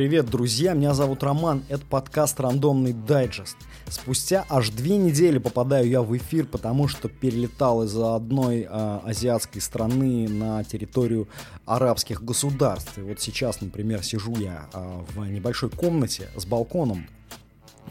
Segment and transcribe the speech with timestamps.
[0.00, 0.72] привет, друзья!
[0.72, 3.54] Меня зовут Роман, это подкаст «Рандомный дайджест».
[3.86, 9.60] Спустя аж две недели попадаю я в эфир, потому что перелетал из одной э, азиатской
[9.60, 11.28] страны на территорию
[11.66, 12.96] арабских государств.
[12.96, 17.06] И вот сейчас, например, сижу я э, в небольшой комнате с балконом,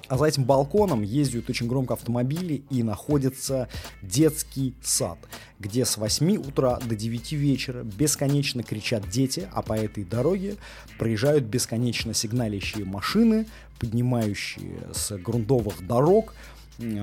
[0.08, 3.70] а за этим балконом ездят очень громко автомобили и находится
[4.02, 5.20] детский сад,
[5.60, 10.56] где с 8 утра до 9 вечера бесконечно кричат дети, а по этой дороге
[10.98, 13.46] проезжают бесконечно сигналящие машины,
[13.80, 16.34] поднимающие с грунтовых дорог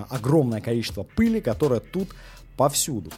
[0.08, 2.14] огромное количество пыли, которое тут
[2.56, 3.10] повсюду.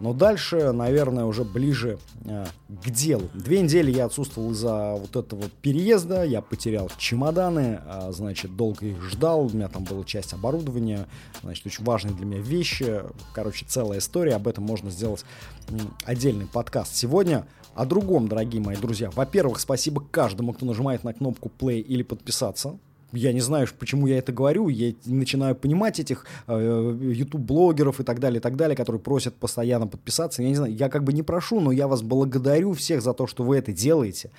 [0.00, 3.28] Но дальше, наверное, уже ближе э, к делу.
[3.34, 9.02] Две недели я отсутствовал из-за вот этого переезда, я потерял чемоданы, э, значит, долго их
[9.02, 11.06] ждал, у меня там была часть оборудования,
[11.42, 13.02] значит, очень важные для меня вещи.
[13.32, 15.24] Короче, целая история, об этом можно сделать
[15.68, 16.94] э, отдельный подкаст.
[16.94, 19.10] Сегодня о другом, дорогие мои друзья.
[19.10, 22.78] Во-первых, спасибо каждому, кто нажимает на кнопку play или подписаться
[23.14, 28.20] я не знаю, почему я это говорю, я начинаю понимать этих э, YouTube-блогеров и так
[28.20, 30.42] далее, и так далее, которые просят постоянно подписаться.
[30.42, 33.26] Я не знаю, я как бы не прошу, но я вас благодарю всех за то,
[33.26, 34.30] что вы это делаете.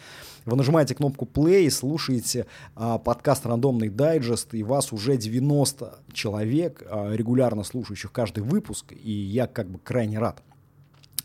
[0.45, 2.45] Вы нажимаете кнопку play, слушаете
[2.75, 9.11] э, подкаст «Рандомный дайджест», и вас уже 90 человек, э, регулярно слушающих каждый выпуск, и
[9.11, 10.43] я как бы крайне рад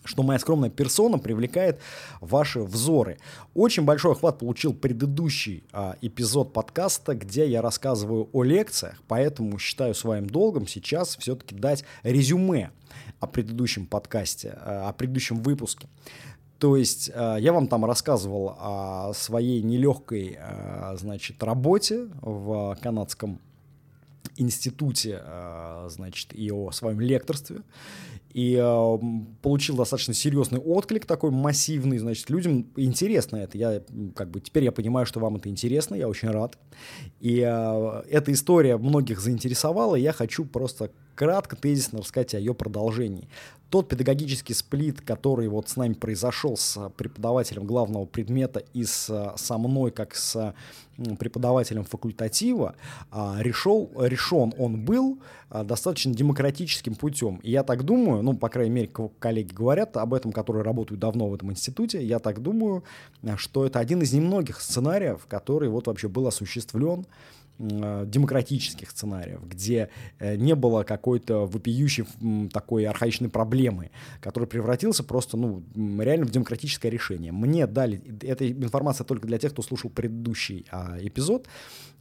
[0.05, 1.81] что моя скромная персона привлекает
[2.21, 3.19] ваши взоры.
[3.55, 9.95] Очень большой охват получил предыдущий а, эпизод подкаста, где я рассказываю о лекциях, поэтому считаю
[9.95, 12.71] своим долгом сейчас все-таки дать резюме
[13.21, 15.89] о предыдущем подкасте, а, о предыдущем выпуске.
[16.61, 23.41] То есть а, я вам там рассказывал о своей нелегкой, а, значит, работе в канадском
[24.41, 25.23] институте,
[25.89, 27.63] значит, и о своем лекторстве
[28.33, 28.99] и э,
[29.43, 33.59] получил достаточно серьезный отклик такой массивный, значит, людям интересно это.
[33.59, 33.83] Я
[34.15, 36.57] как бы теперь я понимаю, что вам это интересно, я очень рад.
[37.19, 42.55] И э, эта история многих заинтересовала, и я хочу просто кратко, тезисно рассказать о ее
[42.55, 43.29] продолжении.
[43.69, 49.59] Тот педагогический сплит, который вот с нами произошел с преподавателем главного предмета и с, со
[49.59, 50.55] мной, как с
[51.19, 52.75] преподавателем факультатива,
[53.11, 55.19] а, решил, решен он был
[55.51, 57.37] а, достаточно демократическим путем.
[57.43, 61.29] И я так думаю, ну, по крайней мере, коллеги говорят об этом, которые работают давно
[61.29, 62.83] в этом институте, я так думаю,
[63.37, 67.05] что это один из немногих сценариев, который вот вообще был осуществлен
[67.61, 72.07] демократических сценариев, где э, не было какой-то вопиющей
[72.49, 73.91] такой архаичной проблемы,
[74.21, 75.63] которая превратился просто, ну,
[75.99, 77.33] реально в демократическое решение.
[77.33, 81.47] Мне дали, эта информация только для тех, кто слушал предыдущий а, эпизод,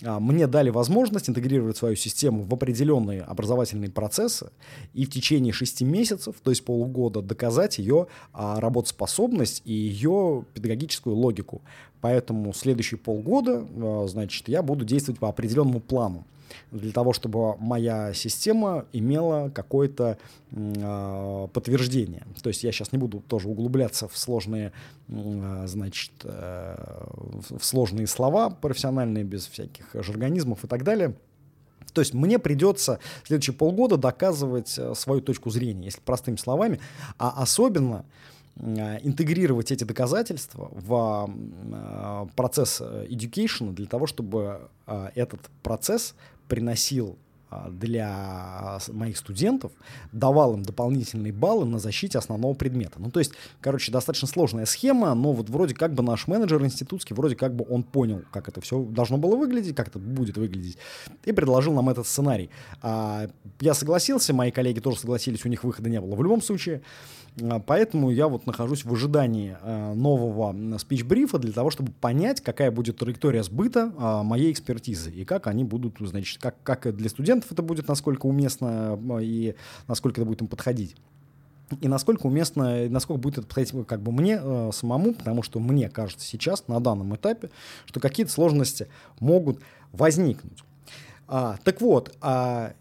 [0.06, 4.52] а, мне дали возможность интегрировать свою систему в определенные образовательные процессы
[4.94, 11.16] и в течение шести месяцев, то есть полугода, доказать ее а, работоспособность и ее педагогическую
[11.16, 11.62] логику.
[12.02, 15.49] Поэтому следующие полгода, а, значит, я буду действовать по определенному
[15.80, 16.26] плану
[16.72, 20.18] для того, чтобы моя система имела какое-то
[20.52, 22.24] э, подтверждение.
[22.42, 24.72] То есть я сейчас не буду тоже углубляться в сложные,
[25.08, 27.06] э, значит, э,
[27.50, 31.16] в сложные слова профессиональные, без всяких жаргонизмов и так далее.
[31.94, 36.80] То есть мне придется следующие полгода доказывать э, свою точку зрения, если простыми словами,
[37.18, 44.70] а особенно э, интегрировать эти доказательства в э, процесс education для того, чтобы
[45.16, 46.16] этот процесс
[46.48, 47.18] приносил
[47.70, 49.72] для моих студентов,
[50.12, 53.00] давал им дополнительные баллы на защите основного предмета.
[53.00, 57.16] Ну, то есть, короче, достаточно сложная схема, но вот вроде как бы наш менеджер институтский,
[57.16, 60.78] вроде как бы он понял, как это все должно было выглядеть, как это будет выглядеть,
[61.26, 62.50] и предложил нам этот сценарий.
[62.82, 63.30] А,
[63.60, 66.16] я согласился, мои коллеги тоже согласились, у них выхода не было.
[66.16, 66.81] В любом случае,
[67.42, 72.72] а, поэтому я вот нахожусь в ожидании а, нового спич-брифа для того, чтобы понять, какая
[72.72, 77.38] будет траектория сбыта а, моей экспертизы и как они будут, значит, как, как для студентов
[77.50, 79.55] это будет, насколько уместно и
[79.88, 80.95] насколько это будет им подходить
[81.81, 85.89] и насколько уместно, насколько будет это подходить как бы мне э, самому, потому что мне
[85.89, 87.50] кажется сейчас, на данном этапе,
[87.86, 88.88] что какие-то сложности
[89.19, 89.59] могут
[89.91, 90.63] возникнуть.
[91.27, 92.74] А, так вот, а,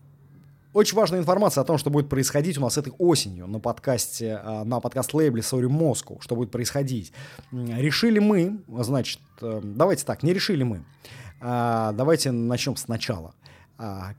[0.72, 4.64] очень важная информация о том, что будет происходить у нас этой осенью на подкасте, а,
[4.64, 7.12] на подкаст-лейбле Sorry Moscow, что будет происходить.
[7.52, 10.84] Решили мы, значит, э, давайте так, не решили мы.
[11.40, 13.34] А, давайте начнем сначала.
[13.34, 13.47] А,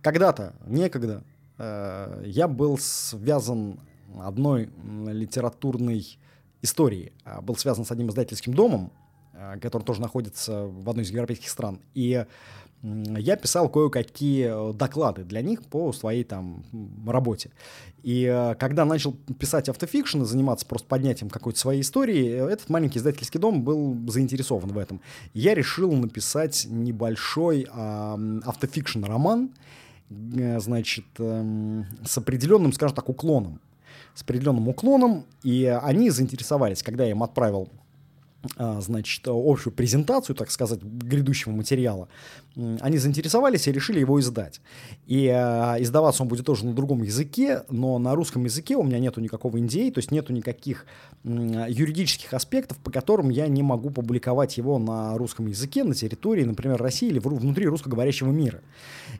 [0.01, 1.23] когда-то, некогда,
[1.57, 3.79] э, я был связан
[4.19, 4.69] одной
[5.07, 6.17] литературной
[6.61, 7.13] историей.
[7.41, 8.91] Был связан с одним издательским домом,
[9.61, 11.79] который тоже находится в одной из европейских стран.
[11.93, 12.25] И
[12.81, 16.63] я писал кое-какие доклады для них по своей там
[17.05, 17.51] работе.
[18.03, 22.99] И э, когда начал писать автофикшн и заниматься просто поднятием какой-то своей истории, этот маленький
[22.99, 25.01] издательский дом был заинтересован в этом.
[25.33, 29.51] Я решил написать небольшой э, автофикшн-роман,
[30.09, 33.59] э, значит, э, с определенным, скажем так, уклоном.
[34.15, 37.78] С определенным уклоном, и они заинтересовались, когда я им отправил а,
[38.57, 42.07] значит, общую презентацию, так сказать, грядущего материала,
[42.55, 44.61] они заинтересовались и решили его издать.
[45.05, 48.99] И э, издаваться он будет тоже на другом языке, но на русском языке у меня
[48.99, 50.85] нету никакого NDA, то есть нету никаких
[51.23, 56.81] юридических аспектов, по которым я не могу публиковать его на русском языке на территории, например,
[56.81, 58.61] России или внутри русскоговорящего мира.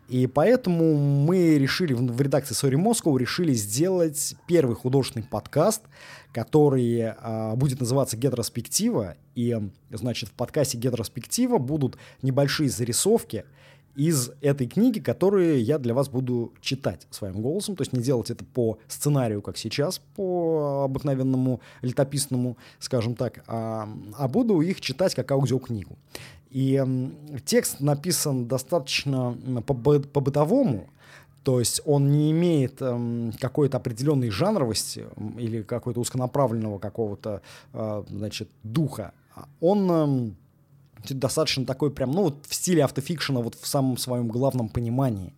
[0.08, 5.84] И поэтому мы решили в, в редакции Sorry Moscow решили сделать первый художественный подкаст,
[6.32, 9.16] который э, будет называться «Гетроспектива».
[9.36, 9.58] И,
[9.90, 13.46] значит, в подкасте «Гетроспектива» будут небольшие зарисовки
[13.96, 18.30] из этой книги, которые я для вас буду читать своим голосом, то есть не делать
[18.30, 25.16] это по сценарию, как сейчас, по обыкновенному летописному, скажем так, а, а буду их читать
[25.16, 25.98] как аудиокнигу.
[26.50, 26.82] И
[27.46, 30.90] текст написан достаточно по-бытовому,
[31.50, 37.42] то есть он не имеет эм, какой-то определенной жанровости или какой-то узконаправленного какого-то,
[37.74, 39.14] э, значит, духа.
[39.60, 40.36] Он эм,
[41.10, 45.34] достаточно такой прям, ну, вот в стиле автофикшена, вот в самом своем главном понимании.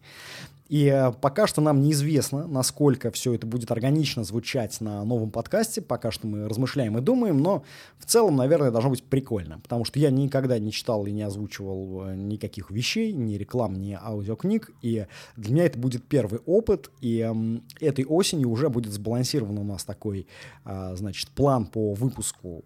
[0.72, 5.82] И э, пока что нам неизвестно, насколько все это будет органично звучать на новом подкасте.
[5.82, 7.66] Пока что мы размышляем и думаем, но
[8.00, 9.60] в целом, наверное, должно быть прикольно.
[9.60, 14.00] Потому что я никогда не читал и не озвучивал э, никаких вещей, ни реклам, ни
[14.02, 14.72] аудиокниг.
[14.82, 16.90] И для меня это будет первый опыт.
[17.02, 20.26] И эм, этой осенью уже будет сбалансирован у нас такой,
[20.64, 22.64] э, значит, план по выпуску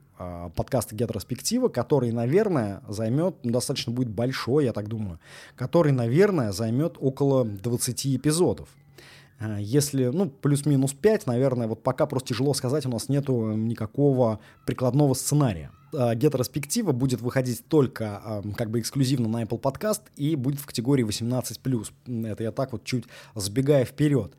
[0.56, 5.20] подкаста «Гетроспектива», который, наверное, займет, ну, достаточно будет большой, я так думаю,
[5.56, 8.70] который, наверное, займет около 20 эпизодов.
[9.40, 14.40] Э, если, ну, плюс-минус 5, наверное, вот пока просто тяжело сказать, у нас нету никакого
[14.66, 15.72] прикладного сценария.
[15.96, 20.66] Э, гетероспектива будет выходить только эм, как бы эксклюзивно на Apple Podcast и будет в
[20.66, 22.28] категории 18+.
[22.28, 24.34] Это я так вот чуть сбегая вперед.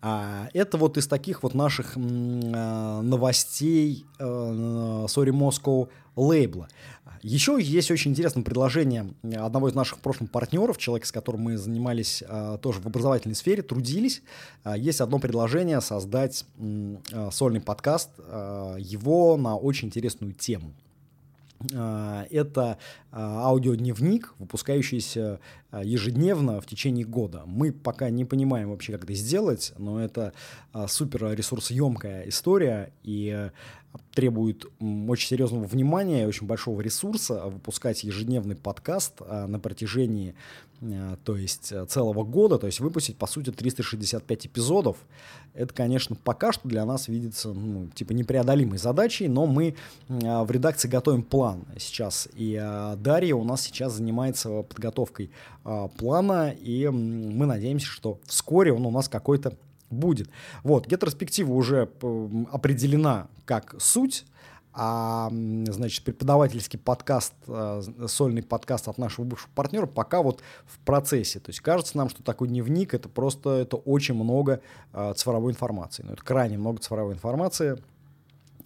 [0.00, 6.68] А, это вот из таких вот наших э, новостей Sorry Moscow лейбла.
[7.22, 12.22] Еще есть очень интересное предложение одного из наших прошлых партнеров, человека, с которым мы занимались
[12.62, 14.22] тоже в образовательной сфере, трудились.
[14.76, 16.44] Есть одно предложение создать
[17.30, 20.72] сольный подкаст, его на очень интересную тему.
[21.74, 22.78] А, это
[23.10, 27.42] а, аудиодневник, выпускающийся а, ежедневно в течение года.
[27.46, 30.32] Мы пока не понимаем вообще, как это сделать, но это
[30.86, 33.50] супер ресурсоемкая история и
[34.14, 40.34] требует очень серьезного внимания и очень большого ресурса выпускать ежедневный подкаст на протяжении
[40.82, 44.96] Э, то есть э, целого года, то есть выпустить, по сути, 365 эпизодов,
[45.54, 49.76] это, конечно, пока что для нас видится, ну, типа, непреодолимой задачей, но мы
[50.08, 52.60] э, в редакции готовим план сейчас, и
[52.98, 55.30] Дарья у нас сейчас занимается подготовкой
[55.96, 59.56] плана, и мы надеемся, что вскоре он у нас какой-то
[59.92, 60.30] будет.
[60.62, 61.90] Вот, гетерспектива уже
[62.50, 64.24] определена как суть,
[64.74, 71.40] а, значит, преподавательский подкаст, а, сольный подкаст от нашего бывшего партнера пока вот в процессе.
[71.40, 74.60] То есть кажется нам, что такой дневник это просто это очень много
[74.92, 76.04] а, цифровой информации.
[76.06, 77.82] Ну, это крайне много цифровой информации.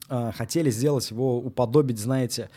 [0.08, 2.48] Хотели сделать его, уподобить, знаете,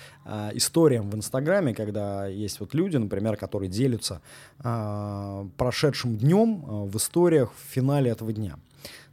[0.53, 4.21] историям в Инстаграме, когда есть вот люди, например, которые делятся
[4.59, 8.57] прошедшим днем в историях в финале этого дня.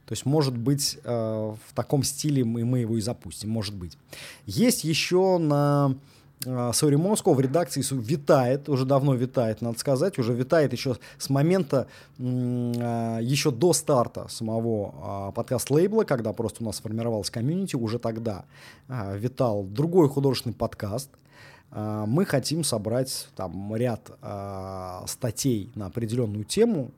[0.05, 3.97] То есть, может быть, в таком стиле мы его и запустим, может быть.
[4.45, 5.95] Есть еще на
[6.45, 11.29] э, Sorry Moscow в редакции витает, уже давно витает, надо сказать, уже витает еще с
[11.29, 18.45] момента, э, еще до старта самого подкаст-лейбла, когда просто у нас сформировалась комьюнити, уже тогда
[18.87, 21.09] витал другой художественный подкаст,
[21.71, 24.09] мы хотим собрать там ряд
[25.05, 26.91] статей на определенную тему,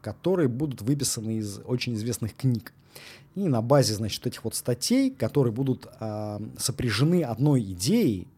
[0.00, 2.72] которые будут выписаны из очень известных книг.
[3.34, 5.88] И на базе, значит, этих вот статей, которые будут
[6.56, 8.28] сопряжены одной идеей,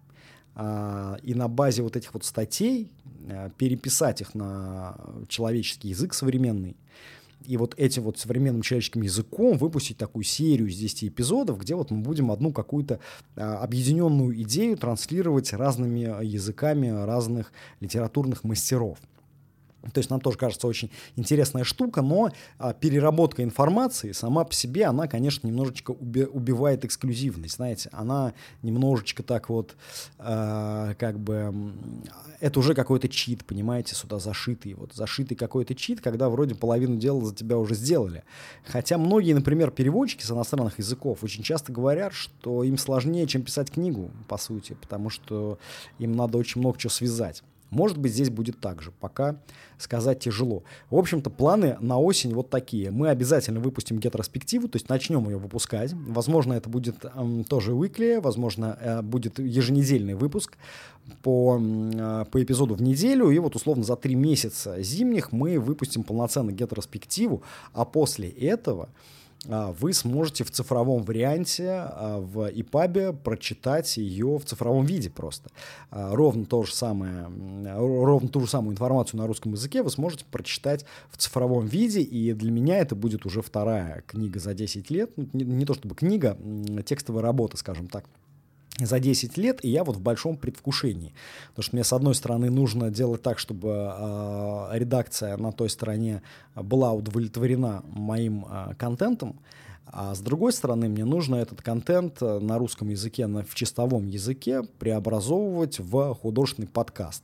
[0.56, 2.92] и на базе вот этих вот статей
[3.28, 4.96] э, переписать их на
[5.28, 6.76] человеческий язык современный,
[7.46, 11.90] и вот этим вот современным человеческим языком выпустить такую серию из 10 эпизодов, где вот
[11.90, 13.00] мы будем одну какую-то
[13.37, 18.99] а, объединенную идею транслировать разными языками разных литературных мастеров.
[19.92, 24.86] То есть нам тоже кажется очень интересная штука, но а, переработка информации сама по себе,
[24.86, 29.76] она, конечно, немножечко уби- убивает эксклюзивность, знаете, она немножечко так вот,
[30.18, 31.72] а, как бы,
[32.40, 37.24] это уже какой-то чит, понимаете, сюда зашитый, вот зашитый какой-то чит, когда вроде половину дела
[37.24, 38.24] за тебя уже сделали.
[38.64, 43.70] Хотя многие, например, переводчики с иностранных языков очень часто говорят, что им сложнее, чем писать
[43.70, 45.58] книгу, по сути, потому что
[45.98, 47.42] им надо очень много чего связать.
[47.71, 49.37] Может быть, здесь будет так же, пока
[49.78, 50.62] сказать тяжело.
[50.90, 52.90] В общем-то, планы на осень вот такие.
[52.90, 55.92] Мы обязательно выпустим гетроспективу, то есть начнем ее выпускать.
[55.92, 60.56] Возможно, это будет эм, тоже weekly, возможно, э, будет еженедельный выпуск
[61.23, 63.30] по, э, по эпизоду в неделю.
[63.30, 67.42] И вот условно за три месяца зимних мы выпустим полноценную гетроспективу,
[67.73, 68.88] а после этого
[69.46, 75.50] вы сможете в цифровом варианте а, в EPUB прочитать ее в цифровом виде просто.
[75.90, 77.28] А, ровно то же самое,
[77.76, 82.32] ровно ту же самую информацию на русском языке вы сможете прочитать в цифровом виде, и
[82.32, 85.94] для меня это будет уже вторая книга за 10 лет, ну, не, не то чтобы
[85.94, 86.36] книга,
[86.84, 88.04] текстовая работа, скажем так
[88.78, 91.14] за 10 лет, и я вот в большом предвкушении.
[91.48, 96.22] Потому что мне, с одной стороны, нужно делать так, чтобы э, редакция на той стороне
[96.54, 99.36] была удовлетворена моим э, контентом,
[99.86, 104.62] а с другой стороны, мне нужно этот контент на русском языке, на, в чистовом языке
[104.78, 107.22] преобразовывать в художественный подкаст.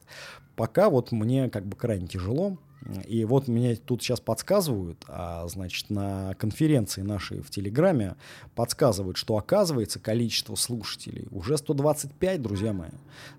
[0.56, 2.58] Пока вот мне как бы крайне тяжело,
[3.06, 8.16] и вот мне тут сейчас подсказывают, а, значит, на конференции нашей в Телеграме
[8.54, 12.90] подсказывают, что оказывается количество слушателей уже 125, друзья мои.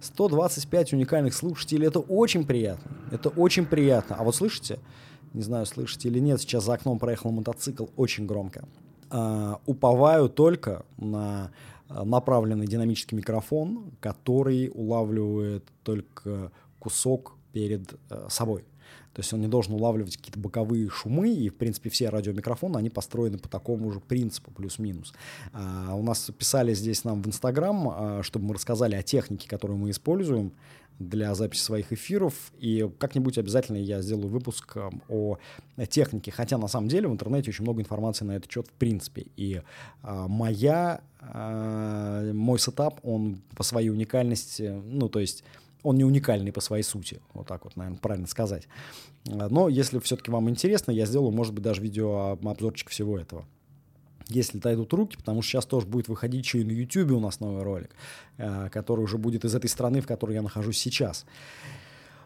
[0.01, 4.15] 125 уникальных слушателей, это очень приятно, это очень приятно.
[4.15, 4.79] А вот слышите,
[5.33, 8.67] не знаю, слышите или нет, сейчас за окном проехал мотоцикл очень громко.
[9.11, 11.51] А, уповаю только на
[11.89, 18.63] а, направленный динамический микрофон, который улавливает только кусок перед э, собой.
[19.13, 22.89] То есть он не должен улавливать какие-то боковые шумы, и, в принципе, все радиомикрофоны, они
[22.89, 25.13] построены по такому же принципу, плюс-минус.
[25.51, 29.77] А, у нас писали здесь нам в Инстаграм, а, чтобы мы рассказали о технике, которую
[29.77, 30.53] мы используем
[31.09, 35.37] для записи своих эфиров, и как-нибудь обязательно я сделаю выпуск а, о
[35.89, 39.27] технике, хотя на самом деле в интернете очень много информации на этот счет в принципе,
[39.35, 39.61] и
[40.01, 45.43] а, моя, а, мой сетап, он по своей уникальности, ну, то есть
[45.83, 48.67] он не уникальный по своей сути, вот так вот, наверное, правильно сказать.
[49.25, 53.45] Но если все-таки вам интересно, я сделаю, может быть, даже видео обзорчик всего этого.
[54.31, 57.39] Если дойдут руки, потому что сейчас тоже будет выходить еще и на YouTube у нас
[57.39, 57.91] новый ролик,
[58.37, 61.25] э, который уже будет из этой страны, в которой я нахожусь сейчас.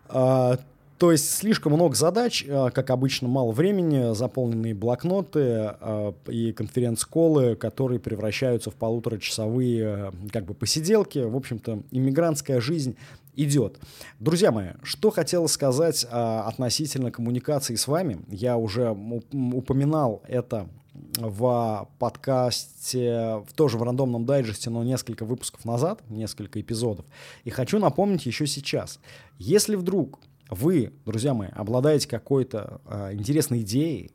[0.07, 0.59] А,
[0.97, 7.55] то есть слишком много задач, э, как обычно, мало времени, заполненные блокноты э, и конференц-колы,
[7.55, 11.19] которые превращаются в полуторачасовые как бы посиделки.
[11.19, 12.95] В общем-то, иммигрантская жизнь
[13.35, 13.79] идет.
[14.19, 18.19] Друзья мои, что хотел сказать относительно коммуникации с вами.
[18.29, 20.69] Я уже упоминал это
[21.17, 27.05] в подкасте, в тоже в рандомном дайджесте, но несколько выпусков назад, несколько эпизодов.
[27.43, 28.99] И хочу напомнить еще сейчас.
[29.37, 34.11] Если вдруг вы, друзья мои, обладаете какой-то а, интересной идеей,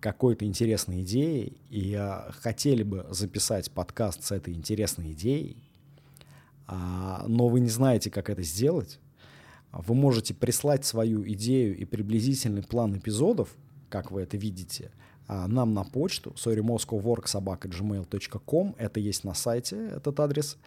[0.00, 5.56] какой-то интересной идеей и а, хотели бы записать подкаст с этой интересной идеей,
[6.66, 8.98] а, но вы не знаете, как это сделать,
[9.72, 13.54] вы можете прислать свою идею и приблизительный план эпизодов,
[13.88, 14.90] как вы это видите,
[15.28, 20.58] нам на почту sorrymoscowworksobaka.gmail.com, это есть на сайте, этот адрес,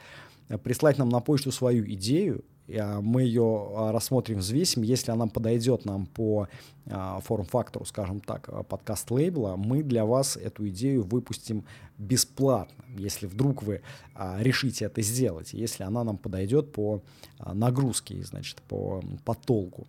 [0.64, 2.44] прислать нам на почту свою идею,
[2.78, 4.84] а, мы ее а, рассмотрим, взвесим.
[4.84, 6.48] Если она подойдет нам по
[6.88, 11.66] а, форм-фактору, скажем так, подкаст лейбла, мы для вас эту идею выпустим
[11.98, 13.82] бесплатно, если вдруг вы
[14.16, 17.02] решите это сделать, если она нам подойдет по
[17.40, 19.88] нагрузке, значит, по, по толку.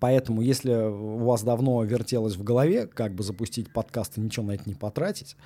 [0.00, 4.52] Поэтому, если у вас давно вертелось в голове, как бы запустить подкаст и ничего на
[4.52, 5.36] это не потратить,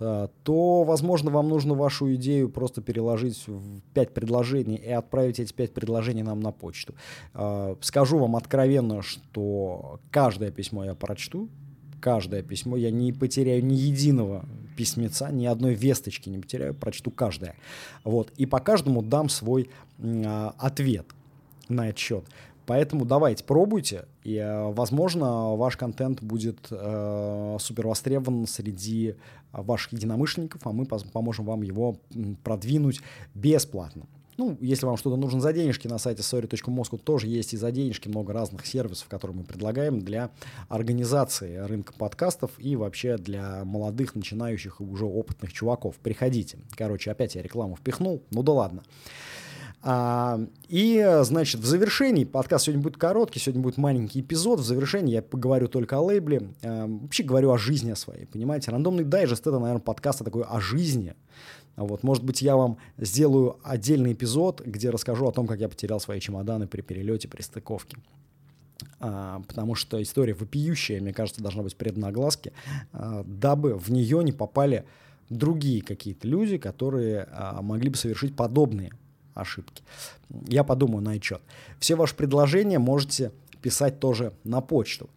[0.00, 5.52] э, то, возможно, вам нужно вашу идею просто переложить в пять предложений и отправить эти
[5.52, 6.94] пять предложений нам на почту.
[7.34, 11.48] Э, скажу вам откровенно, что каждое письмо я прочту,
[12.00, 14.44] каждое письмо, я не потеряю ни единого
[14.76, 17.56] письмеца, ни одной весточки не потеряю, прочту каждое.
[18.04, 18.30] Вот.
[18.36, 21.06] И по каждому дам свой э, ответ
[21.68, 22.24] на этот счет.
[22.66, 29.14] Поэтому давайте, пробуйте, и, э, возможно, ваш контент будет э, супер востребован среди
[29.52, 31.96] ваших единомышленников, а мы поможем вам его
[32.42, 33.00] продвинуть
[33.34, 34.06] бесплатно.
[34.36, 38.08] Ну, если вам что-то нужно за денежки, на сайте sorry.moscow тоже есть и за денежки
[38.08, 40.30] много разных сервисов, которые мы предлагаем для
[40.68, 45.96] организации рынка подкастов и вообще для молодых, начинающих и уже опытных чуваков.
[45.96, 46.58] Приходите.
[46.76, 48.82] Короче, опять я рекламу впихнул, ну да ладно.
[49.82, 55.14] А, и, значит, в завершении, подкаст сегодня будет короткий, сегодня будет маленький эпизод, в завершении
[55.14, 58.70] я поговорю только о лейбле, а, вообще говорю о жизни своей, понимаете?
[58.70, 61.14] Рандомный дайджест— это, наверное, подкаст такой о жизни,
[61.76, 66.00] вот, может быть, я вам сделаю отдельный эпизод, где расскажу о том, как я потерял
[66.00, 67.98] свои чемоданы при перелете, при стыковке.
[68.98, 72.52] А, потому что история вопиющая, мне кажется, должна быть предана огласке,
[72.92, 74.86] а, дабы в нее не попали
[75.28, 78.92] другие какие-то люди, которые а, могли бы совершить подобные
[79.36, 79.82] ошибки.
[80.48, 81.40] Я подумаю на отчет.
[81.78, 85.08] Все ваши предложения можете писать тоже на почту.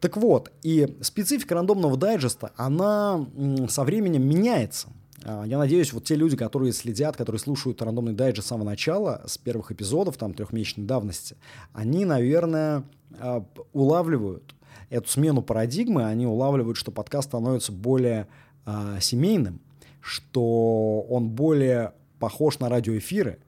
[0.00, 3.26] Так вот, и специфика рандомного дайджеста, она
[3.68, 4.88] со временем меняется.
[5.24, 9.22] А, я надеюсь, вот те люди, которые следят, которые слушают рандомный дайджест с самого начала,
[9.26, 11.36] с первых эпизодов, там, трехмесячной давности,
[11.72, 12.84] они, наверное,
[13.18, 14.54] а, улавливают
[14.90, 18.28] эту смену парадигмы, они улавливают, что подкаст становится более
[18.64, 19.60] а, семейным,
[20.00, 23.38] что он более похож на радиоэфиры,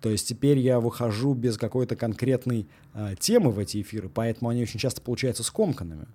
[0.00, 4.62] то есть теперь я выхожу без какой-то конкретной э, темы в эти эфиры, поэтому они
[4.62, 6.06] очень часто получаются скомканными.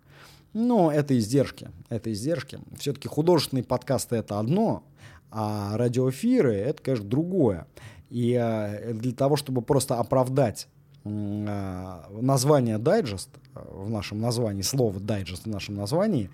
[0.53, 2.59] Но это издержки, это издержки.
[2.77, 4.83] Все-таки художественные подкасты это одно,
[5.29, 7.67] а радиоэфиры это, конечно, другое.
[8.09, 10.67] И э, для того, чтобы просто оправдать
[11.03, 16.31] э, название дайджест в нашем названии, слово дайджест в нашем названии,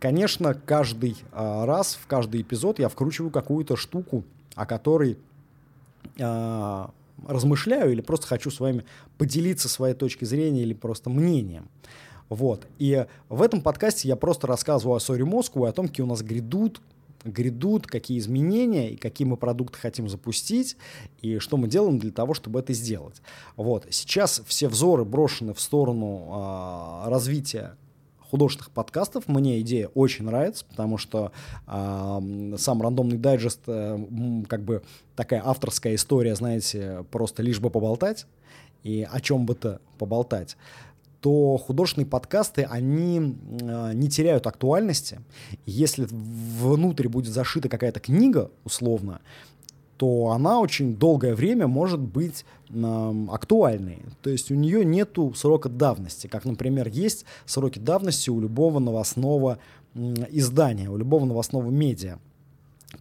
[0.00, 5.18] конечно, каждый раз, в каждый эпизод я вкручиваю какую-то штуку, о которой
[6.18, 6.86] э,
[7.26, 8.84] размышляю или просто хочу с вами
[9.16, 11.68] поделиться своей точкой зрения или просто мнением.
[12.28, 12.66] Вот.
[12.78, 16.08] И в этом подкасте я просто рассказываю о Sorry Москву и о том, какие у
[16.08, 16.80] нас грядут
[17.24, 20.76] грядут, какие изменения и какие мы продукты хотим запустить,
[21.20, 23.20] и что мы делаем для того, чтобы это сделать.
[23.56, 23.86] Вот.
[23.90, 27.76] Сейчас все взоры брошены в сторону э, развития
[28.30, 29.28] художественных подкастов.
[29.28, 31.32] Мне идея очень нравится, потому что
[31.66, 33.98] э, сам рандомный дайджест э,
[34.48, 34.82] как бы
[35.16, 38.26] такая авторская история, знаете, просто лишь бы поболтать
[38.82, 40.56] и о чем бы то поболтать
[41.20, 45.20] то художественные подкасты, они э, не теряют актуальности.
[45.66, 49.20] Если внутрь будет зашита какая-то книга, условно,
[49.98, 53.98] то она очень долгое время может быть э, актуальной.
[54.22, 59.58] То есть у нее нету срока давности, как, например, есть сроки давности у любого новостного
[59.94, 62.18] э, издания, у любого новостного медиа.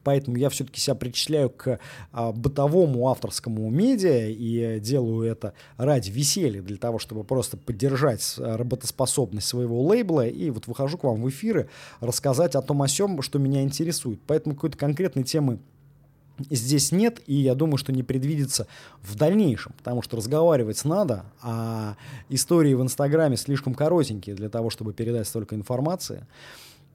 [0.03, 1.79] Поэтому я все-таки себя причисляю к
[2.11, 9.47] а, бытовому авторскому медиа и делаю это ради веселья, для того, чтобы просто поддержать работоспособность
[9.47, 10.27] своего лейбла.
[10.27, 11.69] И вот выхожу к вам в эфиры
[12.01, 14.19] рассказать о том о сем, что меня интересует.
[14.27, 15.59] Поэтому какой-то конкретной темы
[16.49, 18.67] здесь нет, и я думаю, что не предвидится
[19.01, 21.95] в дальнейшем, потому что разговаривать надо, а
[22.29, 26.25] истории в Инстаграме слишком коротенькие для того, чтобы передать столько информации.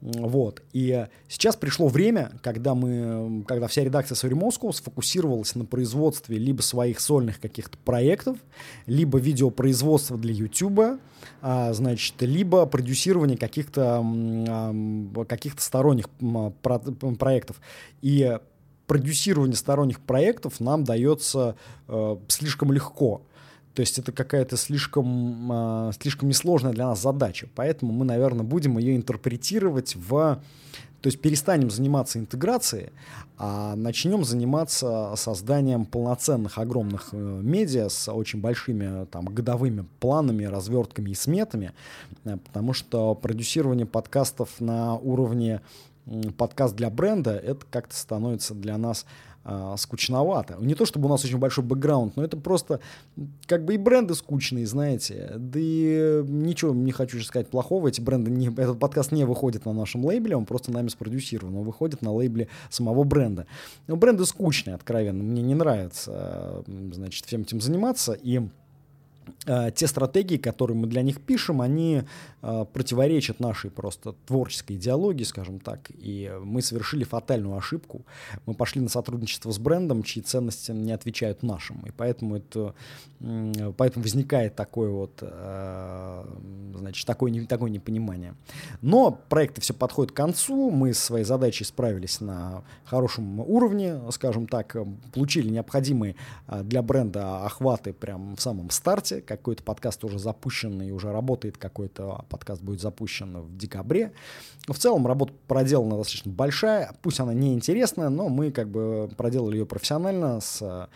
[0.03, 0.63] Вот.
[0.73, 6.61] И сейчас пришло время, когда мы, когда вся редакция Sorry Moscow сфокусировалась на производстве либо
[6.61, 8.37] своих сольных каких-то проектов,
[8.87, 11.01] либо видеопроизводства для YouTube,
[11.41, 16.09] а, значит, либо продюсирование каких-то а, каких-то сторонних
[16.63, 17.61] про проектов.
[18.01, 18.39] И
[18.93, 21.57] продюсирование сторонних проектов нам дается
[21.89, 23.23] э, слишком легко.
[23.73, 27.49] То есть это какая-то слишком, э, слишком несложная для нас задача.
[27.55, 30.43] Поэтому мы, наверное, будем ее интерпретировать в...
[31.01, 32.91] То есть перестанем заниматься интеграцией,
[33.39, 41.13] а начнем заниматься созданием полноценных огромных э, медиа с очень большими там, годовыми планами, развертками
[41.13, 41.73] и сметами,
[42.25, 45.63] э, потому что продюсирование подкастов на уровне
[46.37, 49.07] подкаст для бренда, это как-то становится для нас
[49.45, 50.57] э, скучновато.
[50.61, 52.81] Не то чтобы у нас очень большой бэкграунд, но это просто
[53.47, 55.33] как бы и бренды скучные, знаете.
[55.37, 57.89] Да и ничего не хочу сказать плохого.
[57.89, 61.65] Эти бренды, не, этот подкаст не выходит на нашем лейбле, он просто нами спродюсирован, он
[61.65, 63.47] выходит на лейбле самого бренда.
[63.87, 65.23] Но бренды скучные, откровенно.
[65.23, 68.13] Мне не нравится, значит, всем этим заниматься.
[68.13, 68.62] И Э,
[69.75, 72.03] те стратегии, которые мы для них пишем, они
[72.43, 78.03] э, противоречат нашей просто творческой идеологии, скажем так, и мы совершили фатальную ошибку.
[78.47, 82.75] Мы пошли на сотрудничество с брендом, чьи ценности не отвечают нашим, и поэтому это,
[83.77, 86.25] поэтому возникает такое вот, э,
[86.77, 88.35] значит, такое, такое непонимание.
[88.81, 94.47] Но проекты все подходят к концу, мы с своей задачей справились на хорошем уровне, скажем
[94.47, 94.77] так,
[95.13, 96.15] получили необходимые
[96.63, 102.25] для бренда охваты прямо в самом старте, Какой-то подкаст уже запущен и уже работает, какой-то
[102.29, 104.13] подкаст будет запущен в декабре.
[104.67, 109.59] В целом работа проделана достаточно большая, пусть она не интересная, но мы как бы проделали
[109.59, 110.89] ее профессионально с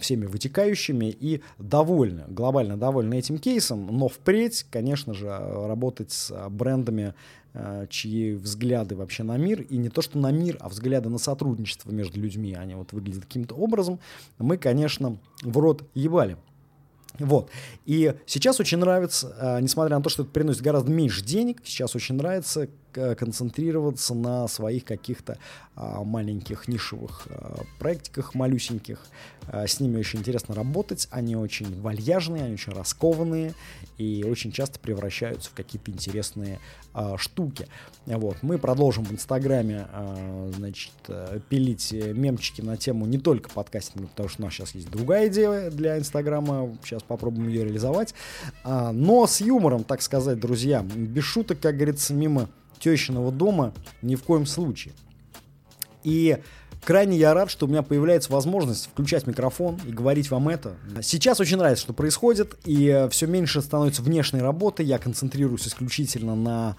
[0.00, 7.14] всеми вытекающими и довольны, глобально довольны этим кейсом, но впредь, конечно же, работать с брендами,
[7.52, 11.18] э, чьи взгляды вообще на мир, и не то что на мир, а взгляды на
[11.18, 14.00] сотрудничество между людьми, они вот выглядят каким-то образом,
[14.38, 16.36] мы, конечно, в рот ебали.
[17.18, 17.50] Вот.
[17.84, 21.94] И сейчас очень нравится, э, несмотря на то, что это приносит гораздо меньше денег, сейчас
[21.94, 25.38] очень нравится концентрироваться на своих каких-то
[25.76, 29.00] а, маленьких нишевых а, проектиках, малюсеньких.
[29.48, 33.54] А, с ними очень интересно работать, они очень вальяжные, они очень раскованные
[33.98, 36.60] и очень часто превращаются в какие-то интересные
[36.92, 37.66] а, штуки.
[38.06, 38.36] Вот.
[38.42, 40.92] Мы продолжим в Инстаграме а, значит,
[41.48, 45.70] пилить мемчики на тему не только подкастинга, потому что у нас сейчас есть другая идея
[45.70, 48.14] для Инстаграма, сейчас попробуем ее реализовать,
[48.64, 52.48] но с юмором, так сказать, друзья, без шуток, как говорится, мимо
[52.84, 54.92] тещиного дома ни в коем случае.
[56.02, 56.36] И
[56.84, 60.74] крайне я рад, что у меня появляется возможность включать микрофон и говорить вам это.
[61.00, 64.82] Сейчас очень нравится, что происходит, и все меньше становится внешней работы.
[64.82, 66.76] Я концентрируюсь исключительно на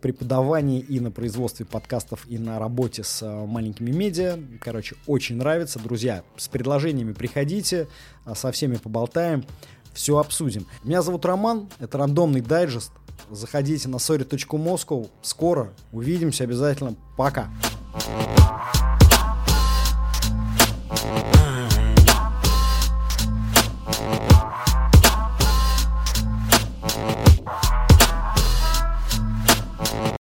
[0.00, 4.38] преподавании и на производстве подкастов, и на работе с э, маленькими медиа.
[4.60, 5.80] Короче, очень нравится.
[5.80, 7.88] Друзья, с предложениями приходите,
[8.24, 9.44] а со всеми поболтаем,
[9.92, 10.66] все обсудим.
[10.84, 12.92] Меня зовут Роман, это рандомный дайджест.
[13.30, 15.08] Заходите на sorry.moscow.
[15.22, 16.96] Скоро увидимся обязательно.
[17.16, 17.50] Пока.
[17.92, 18.89] Uh.